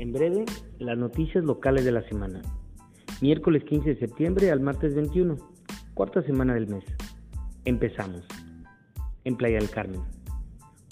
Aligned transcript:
En 0.00 0.14
breve, 0.14 0.46
las 0.78 0.96
noticias 0.96 1.44
locales 1.44 1.84
de 1.84 1.92
la 1.92 2.00
semana. 2.08 2.40
Miércoles 3.20 3.64
15 3.64 3.90
de 3.90 4.00
septiembre 4.00 4.50
al 4.50 4.58
martes 4.58 4.94
21, 4.94 5.36
cuarta 5.92 6.22
semana 6.22 6.54
del 6.54 6.68
mes. 6.68 6.84
Empezamos. 7.66 8.26
En 9.24 9.36
Playa 9.36 9.58
del 9.58 9.68
Carmen. 9.68 10.00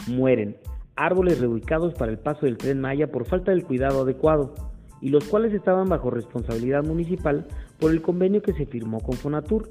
Mueren 0.08 0.58
árboles 0.94 1.40
reubicados 1.40 1.94
para 1.94 2.12
el 2.12 2.18
paso 2.18 2.44
del 2.44 2.58
tren 2.58 2.82
Maya 2.82 3.10
por 3.10 3.24
falta 3.24 3.50
del 3.50 3.64
cuidado 3.64 4.02
adecuado, 4.02 4.52
y 5.00 5.08
los 5.08 5.24
cuales 5.24 5.54
estaban 5.54 5.88
bajo 5.88 6.10
responsabilidad 6.10 6.84
municipal 6.84 7.46
por 7.80 7.92
el 7.92 8.02
convenio 8.02 8.42
que 8.42 8.52
se 8.52 8.66
firmó 8.66 9.00
con 9.00 9.14
Fonatur. 9.14 9.70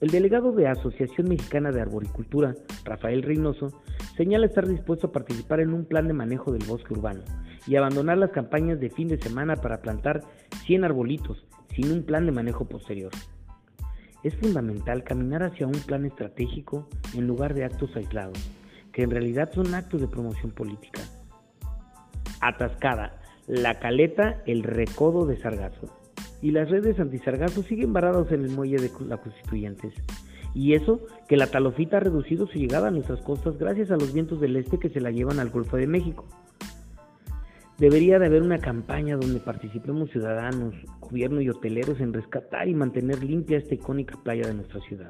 El 0.00 0.10
delegado 0.10 0.50
de 0.50 0.66
Asociación 0.66 1.28
Mexicana 1.28 1.70
de 1.70 1.80
Arboricultura, 1.80 2.54
Rafael 2.84 3.22
Reynoso, 3.22 3.68
señala 4.16 4.46
estar 4.46 4.66
dispuesto 4.66 5.06
a 5.06 5.12
participar 5.12 5.60
en 5.60 5.72
un 5.72 5.84
plan 5.84 6.08
de 6.08 6.12
manejo 6.12 6.50
del 6.50 6.66
bosque 6.66 6.92
urbano 6.92 7.22
y 7.66 7.76
abandonar 7.76 8.18
las 8.18 8.32
campañas 8.32 8.80
de 8.80 8.90
fin 8.90 9.06
de 9.06 9.18
semana 9.18 9.54
para 9.56 9.80
plantar 9.80 10.22
100 10.66 10.84
arbolitos 10.84 11.46
sin 11.74 11.92
un 11.92 12.02
plan 12.02 12.26
de 12.26 12.32
manejo 12.32 12.66
posterior. 12.66 13.12
Es 14.24 14.34
fundamental 14.36 15.04
caminar 15.04 15.44
hacia 15.44 15.66
un 15.66 15.78
plan 15.86 16.04
estratégico 16.04 16.88
en 17.14 17.28
lugar 17.28 17.54
de 17.54 17.64
actos 17.64 17.94
aislados, 17.94 18.38
que 18.92 19.02
en 19.02 19.10
realidad 19.10 19.52
son 19.52 19.74
actos 19.74 20.00
de 20.00 20.08
promoción 20.08 20.50
política. 20.50 21.02
Atascada, 22.40 23.22
la 23.46 23.78
caleta, 23.78 24.42
el 24.44 24.64
recodo 24.64 25.24
de 25.24 25.36
Sargazo 25.36 26.03
y 26.44 26.50
las 26.50 26.68
redes 26.68 27.00
antisargazo 27.00 27.62
siguen 27.62 27.94
varadas 27.94 28.30
en 28.30 28.44
el 28.44 28.50
muelle 28.50 28.76
de 28.76 28.90
la 29.06 29.16
Constituyentes. 29.16 29.94
Y 30.52 30.74
eso 30.74 31.00
que 31.26 31.38
la 31.38 31.46
talofita 31.46 31.96
ha 31.96 32.00
reducido 32.00 32.46
su 32.46 32.58
llegada 32.58 32.88
a 32.88 32.90
nuestras 32.90 33.22
costas 33.22 33.56
gracias 33.56 33.90
a 33.90 33.96
los 33.96 34.12
vientos 34.12 34.42
del 34.42 34.56
este 34.56 34.78
que 34.78 34.90
se 34.90 35.00
la 35.00 35.10
llevan 35.10 35.40
al 35.40 35.48
Golfo 35.48 35.78
de 35.78 35.86
México. 35.86 36.26
Debería 37.78 38.18
de 38.18 38.26
haber 38.26 38.42
una 38.42 38.58
campaña 38.58 39.16
donde 39.16 39.40
participemos 39.40 40.10
ciudadanos, 40.10 40.74
gobierno 41.00 41.40
y 41.40 41.48
hoteleros 41.48 41.98
en 42.00 42.12
rescatar 42.12 42.68
y 42.68 42.74
mantener 42.74 43.24
limpia 43.24 43.56
esta 43.56 43.74
icónica 43.74 44.22
playa 44.22 44.46
de 44.46 44.52
nuestra 44.52 44.80
ciudad. 44.82 45.08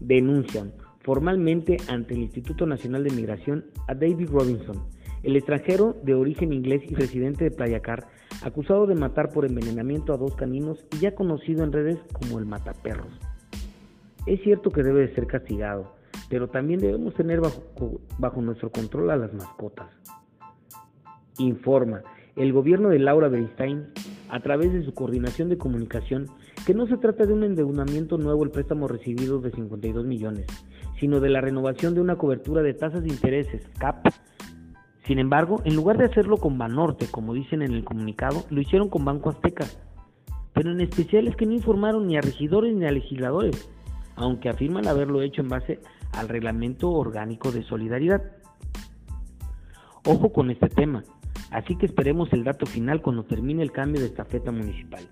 Denuncian 0.00 0.70
formalmente 1.08 1.78
ante 1.88 2.12
el 2.12 2.20
Instituto 2.20 2.66
Nacional 2.66 3.02
de 3.02 3.10
Migración 3.10 3.64
a 3.86 3.94
David 3.94 4.28
Robinson, 4.30 4.76
el 5.22 5.36
extranjero 5.36 5.96
de 6.02 6.12
origen 6.12 6.52
inglés 6.52 6.82
y 6.86 6.94
residente 6.94 7.44
de 7.44 7.50
Playa 7.50 7.80
Car, 7.80 8.08
acusado 8.42 8.86
de 8.86 8.94
matar 8.94 9.30
por 9.30 9.46
envenenamiento 9.46 10.12
a 10.12 10.18
dos 10.18 10.36
caninos 10.36 10.86
y 10.92 10.98
ya 10.98 11.14
conocido 11.14 11.64
en 11.64 11.72
redes 11.72 11.98
como 12.12 12.38
el 12.38 12.44
mataperros. 12.44 13.08
Es 14.26 14.42
cierto 14.42 14.68
que 14.68 14.82
debe 14.82 15.06
de 15.06 15.14
ser 15.14 15.26
castigado, 15.26 15.94
pero 16.28 16.48
también 16.48 16.78
debemos 16.78 17.14
tener 17.14 17.40
bajo, 17.40 18.02
bajo 18.18 18.42
nuestro 18.42 18.70
control 18.70 19.10
a 19.10 19.16
las 19.16 19.32
mascotas. 19.32 19.88
Informa 21.38 22.02
el 22.36 22.52
gobierno 22.52 22.90
de 22.90 22.98
Laura 22.98 23.28
Bernstein, 23.28 23.86
a 24.28 24.40
través 24.40 24.74
de 24.74 24.84
su 24.84 24.92
coordinación 24.92 25.48
de 25.48 25.56
comunicación, 25.56 26.26
que 26.66 26.74
no 26.74 26.86
se 26.86 26.98
trata 26.98 27.24
de 27.24 27.32
un 27.32 27.44
endeudamiento 27.44 28.18
nuevo 28.18 28.44
el 28.44 28.50
préstamo 28.50 28.88
recibido 28.88 29.40
de 29.40 29.50
52 29.52 30.04
millones, 30.04 30.46
sino 30.98 31.20
de 31.20 31.30
la 31.30 31.40
renovación 31.40 31.94
de 31.94 32.00
una 32.00 32.16
cobertura 32.16 32.62
de 32.62 32.74
tasas 32.74 33.02
de 33.02 33.08
intereses, 33.08 33.62
CAP, 33.78 34.06
sin 35.08 35.18
embargo, 35.18 35.62
en 35.64 35.74
lugar 35.74 35.96
de 35.96 36.04
hacerlo 36.04 36.36
con 36.36 36.58
Banorte, 36.58 37.06
como 37.10 37.32
dicen 37.32 37.62
en 37.62 37.72
el 37.72 37.82
comunicado, 37.82 38.44
lo 38.50 38.60
hicieron 38.60 38.90
con 38.90 39.06
Banco 39.06 39.30
Azteca. 39.30 39.64
Pero 40.52 40.70
en 40.70 40.82
especial 40.82 41.26
es 41.26 41.34
que 41.34 41.46
no 41.46 41.54
informaron 41.54 42.06
ni 42.06 42.18
a 42.18 42.20
regidores 42.20 42.76
ni 42.76 42.84
a 42.84 42.90
legisladores, 42.90 43.70
aunque 44.16 44.50
afirman 44.50 44.86
haberlo 44.86 45.22
hecho 45.22 45.40
en 45.40 45.48
base 45.48 45.80
al 46.12 46.28
Reglamento 46.28 46.90
Orgánico 46.90 47.50
de 47.50 47.62
Solidaridad. 47.62 48.22
Ojo 50.04 50.30
con 50.30 50.50
este 50.50 50.68
tema, 50.68 51.02
así 51.52 51.74
que 51.76 51.86
esperemos 51.86 52.30
el 52.34 52.44
dato 52.44 52.66
final 52.66 53.00
cuando 53.00 53.24
termine 53.24 53.62
el 53.62 53.72
cambio 53.72 54.02
de 54.02 54.08
estafeta 54.08 54.52
municipal. 54.52 55.08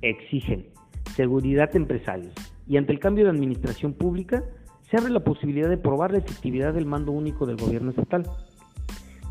Exigen 0.00 0.68
seguridad 1.14 1.76
empresarios 1.76 2.32
y 2.66 2.76
ante 2.76 2.92
el 2.92 2.98
cambio 2.98 3.24
de 3.24 3.30
administración 3.30 3.92
pública 3.92 4.42
se 4.90 4.96
abre 4.96 5.12
la 5.12 5.24
posibilidad 5.24 5.68
de 5.68 5.78
probar 5.78 6.12
la 6.12 6.18
efectividad 6.18 6.74
del 6.74 6.86
mando 6.86 7.12
único 7.12 7.46
del 7.46 7.56
gobierno 7.56 7.90
estatal. 7.90 8.24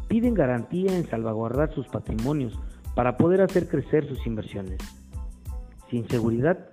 Piden 0.08 0.34
garantía 0.34 0.96
en 0.96 1.08
salvaguardar 1.08 1.74
sus 1.74 1.88
patrimonios 1.88 2.60
para 2.96 3.18
poder 3.18 3.42
hacer 3.42 3.68
crecer 3.68 4.08
sus 4.08 4.26
inversiones. 4.28 4.78
Sin 5.90 6.08
seguridad 6.08 6.70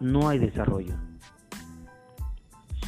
no 0.00 0.28
hay 0.28 0.38
desarrollo. 0.38 0.94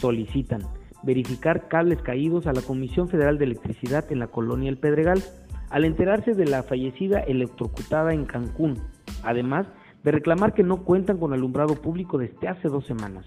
Solicitan 0.01 0.63
verificar 1.03 1.69
cables 1.69 2.03
caídos 2.03 2.47
a 2.47 2.53
la 2.53 2.63
Comisión 2.63 3.09
Federal 3.09 3.39
de 3.39 3.47
Electricidad 3.47 4.11
en 4.11 4.19
la 4.19 4.29
colonia 4.29 4.69
El 4.69 4.79
Pedregal 4.79 5.23
al 5.71 5.85
enterarse 5.85 6.35
de 6.35 6.47
la 6.47 6.63
fallecida 6.63 7.21
electrocutada 7.21 8.15
en 8.15 8.25
Cancún, 8.25 8.79
además 9.23 9.67
de 10.09 10.13
reclamar 10.13 10.55
que 10.55 10.63
no 10.63 10.85
cuentan 10.85 11.19
con 11.19 11.35
alumbrado 11.35 11.75
público 11.75 12.17
desde 12.17 12.49
hace 12.49 12.69
dos 12.69 12.87
semanas 12.87 13.27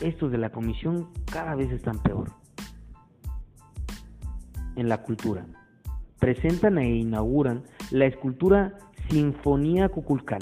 estos 0.00 0.32
de 0.32 0.38
la 0.38 0.48
comisión 0.48 1.10
cada 1.30 1.54
vez 1.54 1.70
están 1.70 1.98
peor. 1.98 2.30
En 4.74 4.88
la 4.88 5.02
cultura. 5.02 5.44
Presentan 6.18 6.78
e 6.78 6.96
inauguran 6.96 7.64
la 7.90 8.06
escultura 8.06 8.78
Sinfonía 9.10 9.90
Cuculcán 9.90 10.38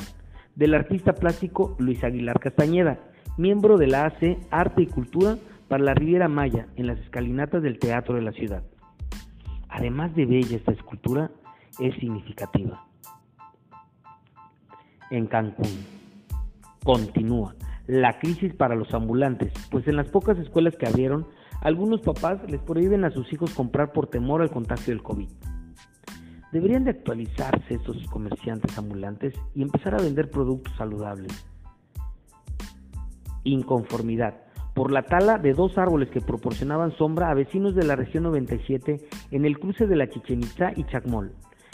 del 0.54 0.72
artista 0.72 1.14
plástico 1.14 1.74
Luis 1.80 2.04
Aguilar 2.04 2.38
Castañeda, 2.38 3.00
miembro 3.36 3.76
de 3.76 3.88
la 3.88 4.06
AC 4.06 4.38
Arte 4.52 4.82
y 4.82 4.86
Cultura 4.86 5.36
para 5.66 5.82
la 5.82 5.94
Riviera 5.94 6.28
Maya 6.28 6.68
en 6.76 6.86
las 6.86 7.00
escalinatas 7.00 7.60
del 7.60 7.80
Teatro 7.80 8.14
de 8.14 8.22
la 8.22 8.30
Ciudad. 8.30 8.62
Además 9.68 10.14
de 10.14 10.26
bella 10.26 10.56
esta 10.56 10.70
escultura, 10.70 11.32
es 11.80 11.92
significativa. 11.96 12.86
En 15.10 15.26
Cancún. 15.26 15.84
Continúa 16.82 17.54
la 17.86 18.18
crisis 18.18 18.54
para 18.54 18.74
los 18.74 18.94
ambulantes, 18.94 19.52
pues 19.70 19.86
en 19.88 19.96
las 19.96 20.08
pocas 20.08 20.38
escuelas 20.38 20.76
que 20.76 20.86
abrieron, 20.86 21.26
algunos 21.60 22.00
papás 22.00 22.38
les 22.48 22.60
prohíben 22.60 23.04
a 23.04 23.10
sus 23.10 23.30
hijos 23.32 23.52
comprar 23.52 23.92
por 23.92 24.06
temor 24.06 24.42
al 24.42 24.50
contagio 24.50 24.94
del 24.94 25.02
COVID. 25.02 25.28
Deberían 26.52 26.84
de 26.84 26.92
actualizarse 26.92 27.74
estos 27.74 28.06
comerciantes 28.06 28.78
ambulantes 28.78 29.34
y 29.54 29.62
empezar 29.62 29.94
a 29.94 30.02
vender 30.02 30.30
productos 30.30 30.74
saludables. 30.76 31.46
Inconformidad 33.42 34.40
por 34.74 34.90
la 34.90 35.02
tala 35.02 35.38
de 35.38 35.52
dos 35.52 35.78
árboles 35.78 36.10
que 36.10 36.20
proporcionaban 36.20 36.96
sombra 36.96 37.30
a 37.30 37.34
vecinos 37.34 37.74
de 37.74 37.84
la 37.84 37.96
región 37.96 38.24
97 38.24 39.00
en 39.30 39.44
el 39.44 39.58
cruce 39.58 39.86
de 39.86 39.96
la 39.96 40.08
Chichen 40.08 40.40
Itza 40.40 40.72
y 40.74 40.84
Chacmol, 40.84 41.32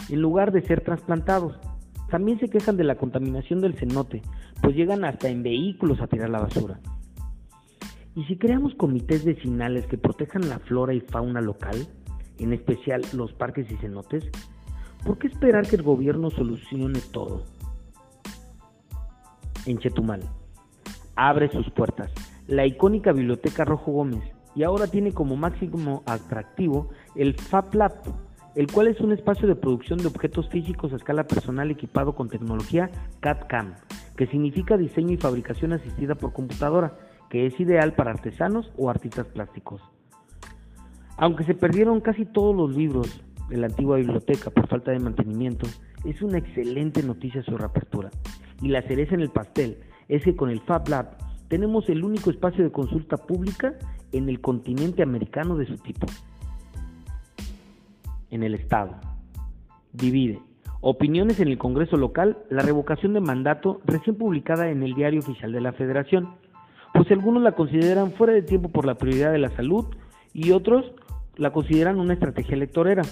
en 0.08 0.20
lugar 0.20 0.52
de 0.52 0.62
ser 0.62 0.82
trasplantados. 0.82 1.58
También 2.10 2.40
se 2.40 2.48
quejan 2.48 2.76
de 2.76 2.84
la 2.84 2.96
contaminación 2.96 3.60
del 3.60 3.74
cenote, 3.74 4.22
pues 4.62 4.74
llegan 4.74 5.04
hasta 5.04 5.28
en 5.28 5.42
vehículos 5.42 6.00
a 6.00 6.06
tirar 6.06 6.30
la 6.30 6.40
basura. 6.40 6.80
Y 8.14 8.24
si 8.24 8.36
creamos 8.36 8.74
comités 8.74 9.24
vecinales 9.24 9.86
que 9.86 9.96
protejan 9.96 10.48
la 10.48 10.58
flora 10.58 10.92
y 10.92 11.00
fauna 11.00 11.40
local, 11.40 11.86
en 12.38 12.52
especial 12.52 13.02
los 13.12 13.32
parques 13.32 13.70
y 13.70 13.76
cenotes, 13.76 14.24
¿por 15.04 15.18
qué 15.18 15.28
esperar 15.28 15.66
que 15.66 15.76
el 15.76 15.82
gobierno 15.82 16.30
solucione 16.30 17.00
todo? 17.12 17.44
En 19.66 19.78
Chetumal, 19.78 20.22
abre 21.14 21.50
sus 21.52 21.70
puertas 21.70 22.10
la 22.50 22.66
icónica 22.66 23.12
biblioteca 23.12 23.64
Rojo 23.64 23.92
Gómez 23.92 24.24
y 24.56 24.64
ahora 24.64 24.88
tiene 24.88 25.12
como 25.12 25.36
máximo 25.36 26.02
atractivo 26.04 26.88
el 27.14 27.34
Fab 27.34 27.72
Lab, 27.74 28.02
el 28.56 28.66
cual 28.66 28.88
es 28.88 29.00
un 29.00 29.12
espacio 29.12 29.46
de 29.46 29.54
producción 29.54 29.98
de 29.98 30.08
objetos 30.08 30.48
físicos 30.48 30.92
a 30.92 30.96
escala 30.96 31.26
personal 31.26 31.70
equipado 31.70 32.14
con 32.14 32.28
tecnología 32.28 32.90
CAD-CAM, 33.20 33.74
que 34.16 34.26
significa 34.26 34.76
diseño 34.76 35.12
y 35.12 35.16
fabricación 35.18 35.72
asistida 35.72 36.14
por 36.14 36.32
computadora, 36.32 36.98
que 37.28 37.46
es 37.46 37.58
ideal 37.60 37.94
para 37.94 38.10
artesanos 38.10 38.72
o 38.76 38.90
artistas 38.90 39.26
plásticos. 39.28 39.80
Aunque 41.16 41.44
se 41.44 41.54
perdieron 41.54 42.00
casi 42.00 42.24
todos 42.24 42.56
los 42.56 42.76
libros 42.76 43.22
de 43.48 43.56
la 43.56 43.66
antigua 43.66 43.98
biblioteca 43.98 44.50
por 44.50 44.68
falta 44.68 44.90
de 44.90 44.98
mantenimiento, 44.98 45.66
es 46.04 46.20
una 46.22 46.38
excelente 46.38 47.02
noticia 47.02 47.42
su 47.42 47.56
reapertura. 47.56 48.10
Y 48.62 48.68
la 48.68 48.82
cereza 48.82 49.14
en 49.14 49.20
el 49.20 49.30
pastel 49.30 49.78
es 50.08 50.24
que 50.24 50.34
con 50.34 50.50
el 50.50 50.60
Fab 50.60 50.88
Lab 50.88 51.16
tenemos 51.48 51.88
el 51.88 52.04
único 52.04 52.30
espacio 52.30 52.64
de 52.64 52.72
consulta 52.72 53.16
pública 53.16 53.74
en 54.12 54.28
el 54.28 54.40
continente 54.40 55.02
americano 55.02 55.56
de 55.56 55.66
su 55.66 55.76
tipo 55.76 56.06
en 58.30 58.42
el 58.42 58.54
Estado. 58.54 58.96
Divide. 59.92 60.40
Opiniones 60.80 61.40
en 61.40 61.48
el 61.48 61.58
Congreso 61.58 61.96
local, 61.96 62.38
la 62.48 62.62
revocación 62.62 63.12
de 63.12 63.20
mandato 63.20 63.80
recién 63.84 64.16
publicada 64.16 64.70
en 64.70 64.82
el 64.82 64.94
Diario 64.94 65.20
Oficial 65.20 65.52
de 65.52 65.60
la 65.60 65.72
Federación, 65.72 66.30
pues 66.94 67.10
algunos 67.10 67.42
la 67.42 67.52
consideran 67.52 68.12
fuera 68.12 68.32
de 68.32 68.42
tiempo 68.42 68.70
por 68.70 68.86
la 68.86 68.94
prioridad 68.94 69.32
de 69.32 69.38
la 69.38 69.50
salud 69.50 69.86
y 70.32 70.52
otros 70.52 70.92
la 71.36 71.52
consideran 71.52 72.00
una 72.00 72.14
estrategia 72.14 72.54
electorera. 72.54 73.02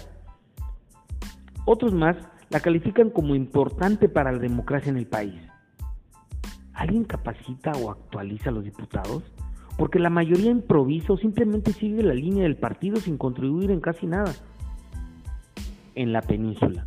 Otros 1.66 1.92
más 1.92 2.16
la 2.50 2.60
califican 2.60 3.10
como 3.10 3.34
importante 3.34 4.08
para 4.08 4.32
la 4.32 4.38
democracia 4.38 4.90
en 4.90 4.96
el 4.96 5.06
país. 5.06 5.34
¿Alguien 6.72 7.04
capacita 7.04 7.72
o 7.72 7.90
actualiza 7.90 8.50
a 8.50 8.52
los 8.52 8.64
diputados? 8.64 9.22
Porque 9.76 9.98
la 9.98 10.10
mayoría 10.10 10.50
improvisa 10.50 11.12
o 11.12 11.18
simplemente 11.18 11.72
sigue 11.72 12.02
la 12.02 12.14
línea 12.14 12.44
del 12.44 12.56
partido 12.56 12.96
sin 12.96 13.18
contribuir 13.18 13.70
en 13.70 13.80
casi 13.80 14.06
nada. 14.06 14.32
En 15.98 16.12
la 16.12 16.22
península. 16.22 16.84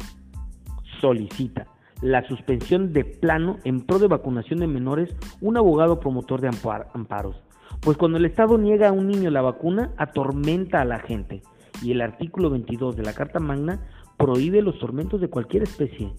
Solicita 1.02 1.68
la 2.02 2.28
suspensión 2.28 2.94
de 2.94 3.04
plano 3.04 3.60
en 3.64 3.82
pro 3.82 4.00
de 4.00 4.08
vacunación 4.08 4.60
de 4.60 4.68
menores 4.68 5.16
un 5.42 5.58
abogado 5.58 6.00
promotor 6.00 6.42
de 6.42 6.50
amparos. 6.94 7.36
Pues 7.82 7.98
cuando 7.98 8.18
el 8.18 8.26
Estado 8.26 8.58
niega 8.58 8.90
a 8.90 8.92
un 8.92 9.08
niño 9.08 9.30
la 9.30 9.42
vacuna, 9.42 9.92
atormenta 9.98 10.82
a 10.82 10.86
la 10.86 11.00
gente. 11.00 11.42
Y 11.84 11.92
el 11.92 12.02
artículo 12.02 12.50
22 12.50 12.96
de 12.96 13.04
la 13.04 13.14
Carta 13.14 13.40
Magna 13.40 13.82
prohíbe 14.18 14.62
los 14.62 14.80
tormentos 14.80 15.20
de 15.20 15.30
cualquier 15.30 15.64
especie. 15.64 16.14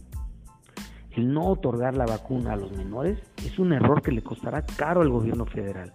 El 1.13 1.33
no 1.33 1.47
otorgar 1.49 1.97
la 1.97 2.07
vacuna 2.07 2.53
a 2.53 2.57
los 2.57 2.73
menores 2.73 3.19
es 3.45 3.59
un 3.59 3.73
error 3.73 4.03
que 4.03 4.13
le 4.13 4.23
costará 4.23 4.65
caro 4.65 5.01
al 5.01 5.09
gobierno 5.09 5.47
federal. 5.47 5.93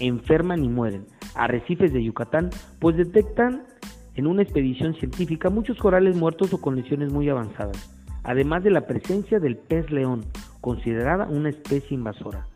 Enferman 0.00 0.64
y 0.64 0.68
mueren 0.68 1.06
arrecifes 1.34 1.92
de 1.92 2.02
Yucatán, 2.02 2.50
pues 2.78 2.96
detectan 2.96 3.64
en 4.14 4.26
una 4.26 4.42
expedición 4.42 4.94
científica 4.94 5.50
muchos 5.50 5.78
corales 5.78 6.16
muertos 6.16 6.52
o 6.52 6.60
con 6.60 6.76
lesiones 6.76 7.12
muy 7.12 7.28
avanzadas 7.28 7.94
además 8.24 8.64
de 8.64 8.70
la 8.70 8.86
presencia 8.86 9.38
del 9.38 9.56
pez 9.56 9.90
león, 9.90 10.24
considerada 10.60 11.26
una 11.26 11.50
especie 11.50 11.94
invasora. 11.94 12.46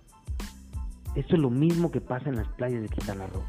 Esto 1.14 1.36
es 1.36 1.40
lo 1.40 1.50
mismo 1.50 1.90
que 1.90 2.00
pasa 2.00 2.28
en 2.28 2.36
las 2.36 2.48
playas 2.48 2.82
de 2.82 2.88
Quintana 2.88 3.26
Roo. 3.26 3.44